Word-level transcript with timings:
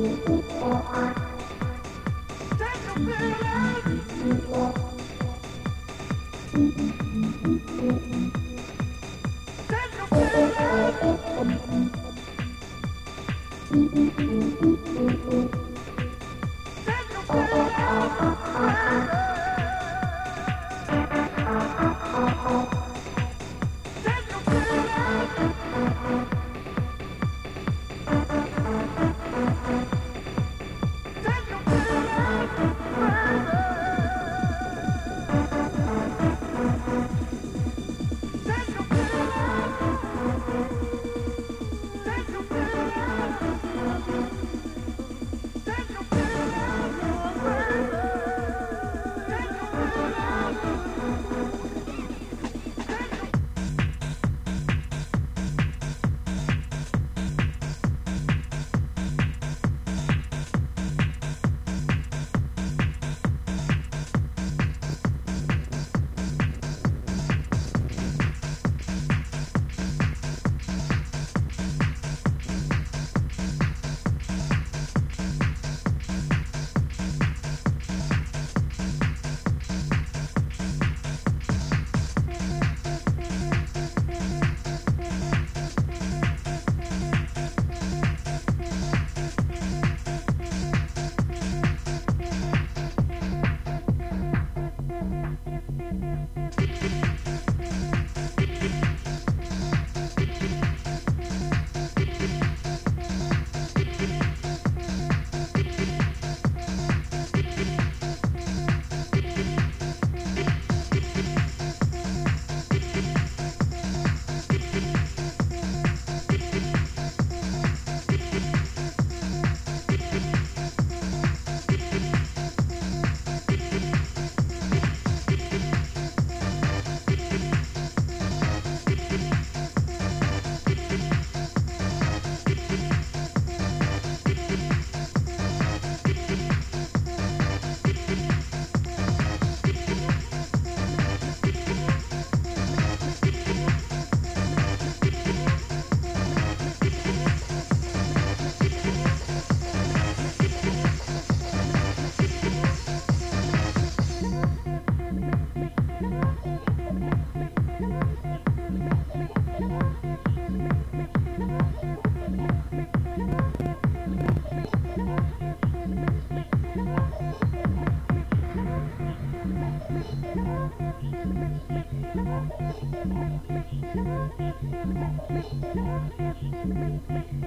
Take 0.00 0.28
a 0.28 0.40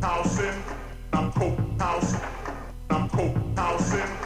housing, 0.00 0.62
I'm 1.12 1.32
coke 1.32 1.58
housing, 1.78 2.20
I'm 2.90 3.08
coke 3.10 3.36
housing. 3.56 4.19